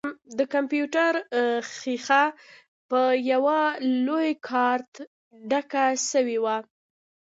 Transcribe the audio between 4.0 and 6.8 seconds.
لوى کارت ډکه سوې وه.